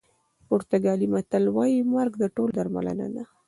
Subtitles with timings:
[0.47, 3.23] پرتګالي متل وایي مرګ د ټولو درملنه ده.